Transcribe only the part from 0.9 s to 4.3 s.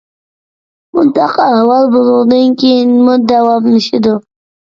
بۇنداق ئەھۋال بۇنىڭدىن كېيىنمۇ داۋاملىشىدۇ.